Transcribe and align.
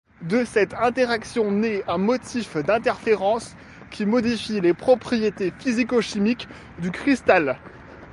De 0.23 0.45
cette 0.45 0.73
interaction 0.73 1.51
naît 1.51 1.83
un 1.87 1.99
motif 1.99 2.57
d'interférences 2.57 3.55
qui 3.91 4.07
modifie 4.07 4.59
les 4.59 4.73
propriétés 4.73 5.53
physico-chimiques 5.59 6.47
du 6.79 6.89
cristal. 6.89 7.59